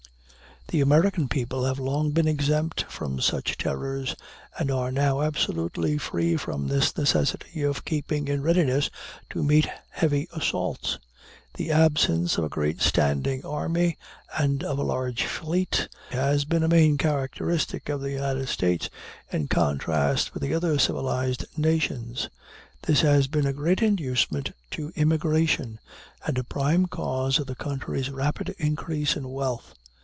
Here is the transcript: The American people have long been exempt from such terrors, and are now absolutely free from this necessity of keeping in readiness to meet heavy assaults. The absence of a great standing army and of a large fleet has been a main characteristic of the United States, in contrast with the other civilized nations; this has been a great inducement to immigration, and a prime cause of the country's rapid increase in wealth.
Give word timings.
The 0.67 0.79
American 0.79 1.27
people 1.27 1.65
have 1.65 1.79
long 1.79 2.11
been 2.11 2.29
exempt 2.29 2.83
from 2.83 3.19
such 3.19 3.57
terrors, 3.57 4.15
and 4.57 4.71
are 4.71 4.89
now 4.89 5.19
absolutely 5.21 5.97
free 5.97 6.37
from 6.37 6.67
this 6.67 6.95
necessity 6.95 7.63
of 7.63 7.83
keeping 7.83 8.29
in 8.29 8.41
readiness 8.41 8.89
to 9.31 9.43
meet 9.43 9.67
heavy 9.89 10.29
assaults. 10.33 10.97
The 11.55 11.71
absence 11.71 12.37
of 12.37 12.45
a 12.45 12.49
great 12.49 12.79
standing 12.81 13.45
army 13.45 13.97
and 14.37 14.63
of 14.63 14.79
a 14.79 14.83
large 14.83 15.25
fleet 15.25 15.89
has 16.11 16.45
been 16.45 16.63
a 16.63 16.69
main 16.69 16.97
characteristic 16.97 17.89
of 17.89 17.99
the 17.99 18.11
United 18.11 18.47
States, 18.47 18.89
in 19.29 19.49
contrast 19.49 20.33
with 20.33 20.41
the 20.41 20.53
other 20.53 20.79
civilized 20.79 21.43
nations; 21.57 22.29
this 22.83 23.01
has 23.01 23.27
been 23.27 23.45
a 23.45 23.51
great 23.51 23.81
inducement 23.81 24.53
to 24.69 24.93
immigration, 24.95 25.79
and 26.25 26.37
a 26.37 26.45
prime 26.45 26.85
cause 26.85 27.39
of 27.39 27.47
the 27.47 27.55
country's 27.55 28.09
rapid 28.09 28.55
increase 28.57 29.17
in 29.17 29.27
wealth. 29.31 29.73